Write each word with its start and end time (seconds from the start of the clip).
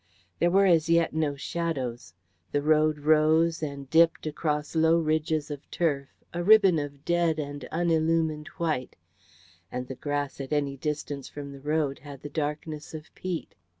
There 0.39 0.49
were 0.49 0.65
as 0.65 0.89
yet 0.89 1.13
no 1.13 1.35
shadows; 1.35 2.15
the 2.51 2.63
road 2.63 2.97
rose 3.01 3.61
and 3.61 3.87
dipped 3.87 4.25
across 4.25 4.73
low 4.75 4.97
ridges 4.97 5.51
of 5.51 5.69
turf, 5.69 6.09
a 6.33 6.43
ribbon 6.43 6.79
of 6.79 7.05
dead 7.05 7.37
and 7.37 7.63
unillumined 7.71 8.47
white; 8.57 8.95
and 9.71 9.87
the 9.87 9.93
grass 9.93 10.41
at 10.41 10.51
any 10.53 10.75
distance 10.75 11.29
from 11.29 11.51
the 11.51 11.61
road 11.61 11.99
had 11.99 12.21
the 12.23 12.29
darkness 12.29 12.95
of 12.95 13.13
peat. 13.13 13.53